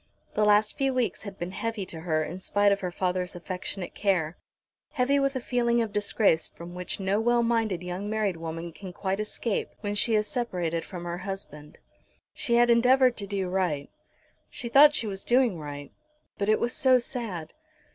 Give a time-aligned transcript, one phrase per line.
[0.33, 3.93] The last few weeks had been heavy to her in spite of her father's affectionate
[3.93, 4.35] care,
[4.93, 8.93] heavy with a feeling of disgrace from which no well minded young married woman can
[8.93, 11.77] quite escape, when she is separated from her husband.
[12.33, 13.91] She had endeavoured to do right.
[14.49, 15.91] She thought she was doing right.
[16.39, 17.53] But it was so sad!